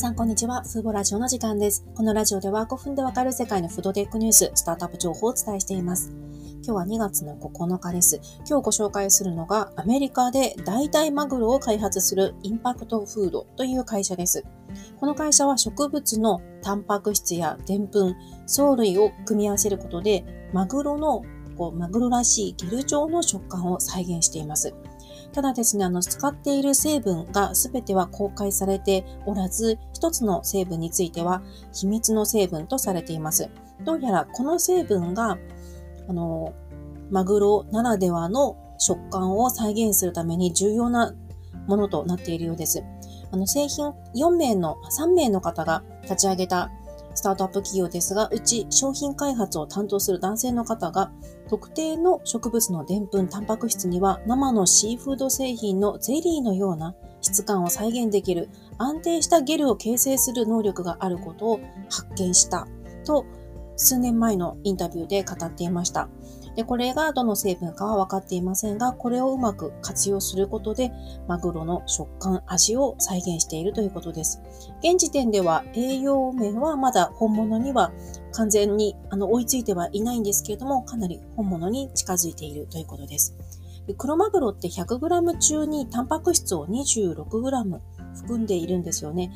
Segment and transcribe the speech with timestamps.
[0.00, 0.62] さん、こんにちは。
[0.62, 1.84] フーボラジオの時間です。
[1.94, 6.10] このラジオでは5分でわかる世界のフードテックニュース、スタートアップ情報をお伝えしています。
[6.64, 8.18] 今日は2月の9日です。
[8.48, 14.42] 今日ご紹介するのが、アメリカで代替マグロを開発するインパクトフードという会社です。
[14.98, 20.24] この会社は植物のタンパク質やでんぷん、藻類を組み合わせることで、
[20.54, 21.24] マグロの
[21.58, 24.72] こうマグロらしいゲル状の食感を再現しています。
[25.32, 33.48] ただですね、あの、使っている成分が全ては公開されておらず、一つの成分については秘密の成分とされています。
[33.84, 35.38] どうやらこの成分が、
[36.08, 36.52] あの、
[37.10, 41.14] マグロならではの食感を再現するために重要な
[41.66, 42.82] ものとなっているようです。
[43.30, 46.70] あの、製品4名の、3名の方が立ち上げた
[47.20, 51.12] スタートアップ企業ですが、うち商品開発を担当する男性の方が、
[51.50, 62.66] 特定の植物のでんぷん、タンパク質には生のシーフード製品のゼリーのような質感を再現できる安定したゲルを形成する能力があることを発見した
[63.04, 63.26] と
[63.80, 66.08] 数年前のインタビューで語っていました。
[66.54, 70.92] で、これがどの成分かは分かっていませんが、これをうまく活用することで、
[71.26, 74.42] マグロの食感、味を再現しているということです。
[74.80, 77.90] 現時点では栄養面はまだ本物には
[78.32, 83.34] 完全にあの追いついてはいないんですけれども、かなり本物に近づいているということです。
[83.96, 87.80] 黒マグロって 100g 中にタンパク質を 26g
[88.14, 89.32] 含んでいるんですよね。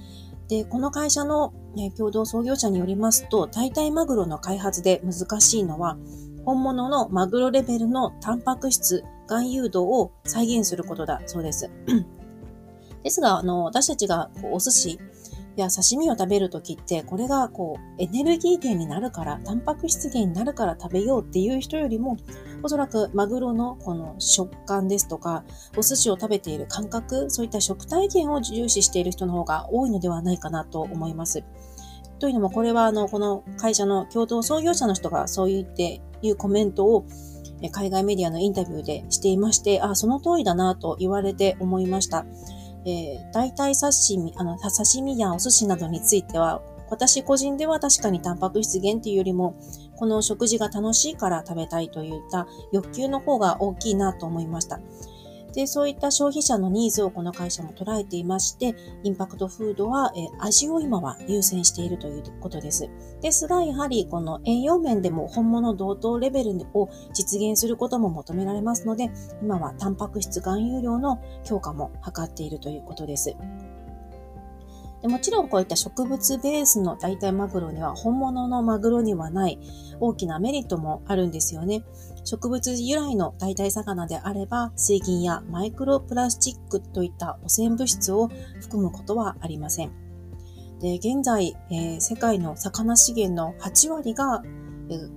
[0.48, 5.97] で、この会社の、ね、共同創業者によりますと、代替マグロの開発で難しいのは、
[6.45, 11.70] 本物のマグロレベルのタンパク質、含有度を再現することだそうです。
[13.03, 14.98] ですが、あの、私たちがこうお寿司
[15.56, 22.16] や刺身を食べるときって、これがこうエネルギー源になるから、タンパク質源になるから食べようっていう人よりも、
[22.62, 25.44] おそらくマグロのこの食感ですとか、
[25.77, 31.44] お寿司を食べている感覚、そういった食体験を重視している人の方が多いのではないかなと思います。
[32.19, 37.04] というのも、これはあの、この会社の共同創業者の人がそう言っていうコメントを
[37.70, 42.25] 海外メディアのインタビューでしていまして、あ、その通りだなと言われて思いました。
[42.87, 49.55] えー、大体刺身、あの、刺身やお寿司などについては、私個人では確かにタンパク質源というよりも、
[49.97, 54.81] この食事が楽しいから食べたいといった欲求の方が大きいなと思いました。
[55.54, 62.88] で、そういった消費者のニーズをこの会社も捉えていまして、インパクトフードは、え味を今は優先しているということです。
[63.22, 69.10] ですが、やはりこの栄養面でも本物同等レベルを実現することも求められますので、
[69.43, 73.34] 今はタンパク質含有量の強化も図っているということです。
[75.04, 79.59] でもちろんこういった植物ベースの代替マグロには本物のマグロにはない
[80.00, 81.84] 大きなメリットもあるんですよね。
[82.25, 88.28] 植物由来の代替魚であれば水銀やマイクロプラスチックといった汚染物質を
[88.62, 89.93] 含むことはありません。
[90.81, 94.43] で現在、えー、世界の魚資源の8割が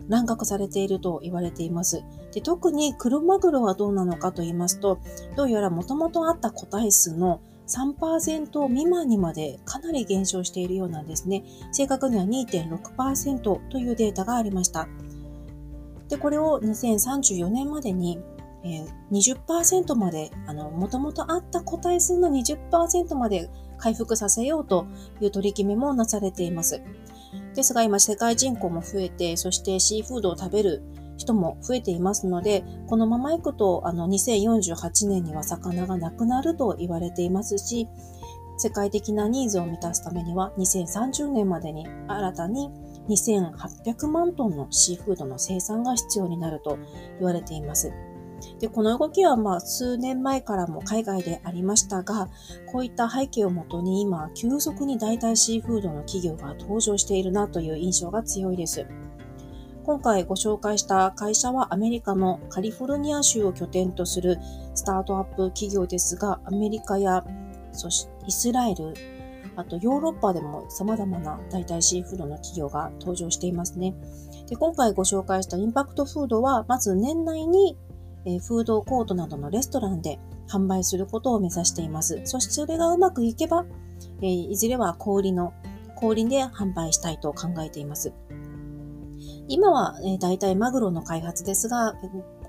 [0.09, 2.03] 乱獲されていると言われています。
[2.33, 4.99] で特に黒マグロはどうなのかと言いますと、
[5.37, 11.43] どうやらもともとあった個体数の3%未満にまでかなり減少しているようなんですね。
[11.71, 14.87] 正確には2.6%というデータがありました。
[16.09, 18.19] で、これを2034年までに
[18.63, 24.87] え20%まで、あの、もともとあった個体数の20%まで回復させようと
[25.21, 26.81] いう取り決めもなされています。
[27.55, 30.83] ですが今世界人口も増えて、そしてシーフードを食べる
[31.17, 37.87] 人も増えていますので、このままいくと、あの、2048年には魚がなくなると言われていますし、
[38.57, 42.71] 世界的なニーズを満たすためには、2030年までに新たに
[43.09, 46.77] 2800万トンのシーフードの生産が必要になると
[47.19, 47.91] 言われています。
[48.59, 52.29] で、この動きはまあ数年前からも海外でありましたが、
[52.71, 58.85] こういった背景をもとに今、急速に代替シーフードの企業が登場しているなという印象が強いです。
[59.87, 64.37] 今回ご紹介した会社はアメリカのカリフォルニア州を拠点とする
[64.75, 67.23] スタートアップ企業ですが、アメリカや
[67.71, 68.93] そしイスラエル、
[69.55, 73.95] あとヨーロッパでも様々な代替シーフードの企業が登場していますね。
[74.49, 77.77] で今回ご紹介したインパクトフードは、まず年内に
[78.45, 80.19] フードコートなどのレストランで
[80.49, 82.19] 販売することを目指しています。
[82.25, 83.65] そしてそれがうまくいけば、
[84.19, 85.53] いずれは小売の、
[85.95, 88.11] 小売で販売したいと考えています。
[89.47, 91.95] 今は、えー、大体マグロの開発ですが、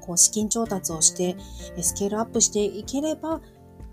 [0.00, 1.36] こう資金調達をして、
[1.80, 3.40] スケールアップしていければ、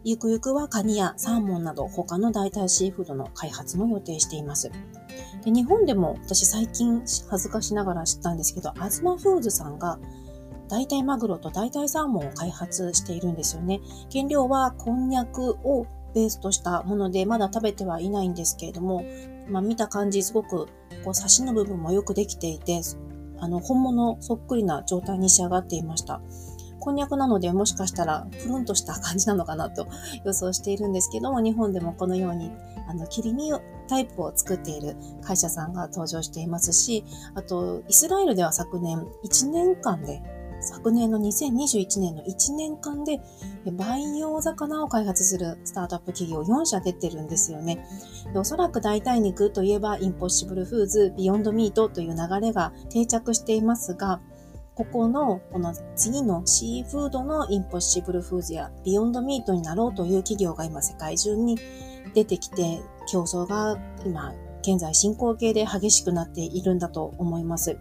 [0.04, 4.72] ゆくゆくはカニやサーモンなど他の代替シーフードの開発も予定しています。
[5.44, 9.98] で日本でも私最近恥ずかしながら知ったんですけど、アズマフーズさんが
[10.70, 13.82] 代替マグロと代替サーモンを開発しているんですよね。
[14.12, 19.04] 原料はこんにゃくをベースとしたもので、まだ食べてはいないんですけれども、
[19.48, 20.68] まあ見た感じすごく
[21.04, 22.82] こうサシの部分もよくできていて、
[23.40, 26.22] あの本物そっくりな状態に仕上がっていました。
[26.80, 29.88] こんにゃくなのでもしかしたらプルンとした感じなのかなと
[30.24, 32.52] 予想しているんですけども、日本でもこのように
[32.88, 33.52] あの切り身
[33.88, 37.04] タイプを作っている会社さんが登場していますし、
[37.34, 40.22] あとイスラエルでは昨年1年間で
[40.66, 43.22] 昨年の2021年の1年間で
[43.72, 47.86] 培養魚を開発するスタートアップ企業4社出てるんですよね。
[48.36, 54.22] おそらく代替肉といえばインポッシブルフーズ、ビヨンドミートという流れが定着していますが、
[54.76, 61.58] ここの、この次のシーフードのインポッシブルフーズやビヨンドミートになろうという企業が今世界中に
[62.14, 67.78] 出てきて、競争が今現在進行形で激しくなっているんだと思います。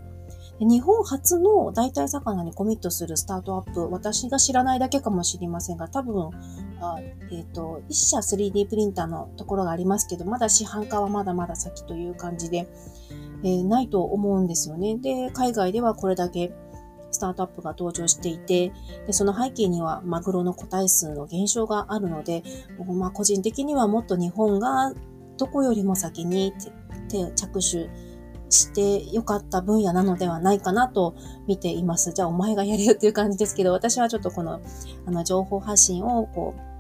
[0.60, 6.30] 日本初の代替魚にコミットするスタートアップ、私が知らないだけかもしれませんが、多分、
[6.80, 6.96] あ
[7.32, 12.68] えっ、ー、と、一社 3D プリンターのところがありますけど、まだ市販化はまだまだ先という感じで、
[13.42, 14.96] えー、ないと思うんですよね。
[14.96, 16.52] で、海外ではこれだけ
[17.10, 18.72] スタートアップが登場していて、
[19.06, 22.42] でその背景にはマグロの個体数の減少があるので、
[22.86, 24.92] まあ、個人的にはもっと日本が
[25.38, 26.52] どこよりも先に
[27.36, 28.13] 着手
[28.54, 31.14] してよかった分野なのではないかなと
[31.46, 32.12] 見ています。
[32.12, 34.60] じゃあお前がやれよっていう感じですけど、私はちょっとこの
[35.06, 36.74] あの情報発信をこう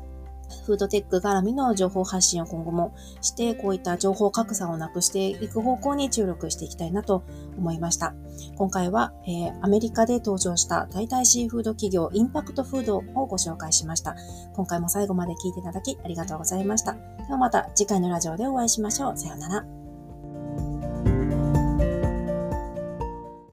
[0.66, 7.22] フードテック絡みの情報発信を今後もして、こういった情報格差をなくしていく方向に注力していきたいなと
[7.58, 8.14] 思いました。
[8.56, 14.14] 今回は、えー、アメリカで登場した代替シーフード企業インパクトフードをご紹介しました。
[14.54, 16.92] 今回も最後まで聞いていただきありがとうございました。
[16.92, 17.00] で
[17.30, 19.16] はまた次回のラジオでお会いしましょう。
[19.16, 19.83] さようなら。